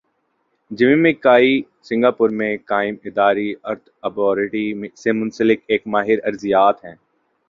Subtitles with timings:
[0.71, 1.51] Jamie مک کائی
[1.87, 4.65] Singapore میں قائم اداری ارتھ آبرو یٹری
[5.01, 6.95] سی منسلک ایک ماہر ارضیات ہیں۔